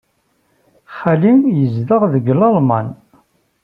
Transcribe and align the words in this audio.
Xali 0.97 1.33
yezdeɣ 1.59 2.01
deg 2.13 2.25
Lalman. 2.39 2.87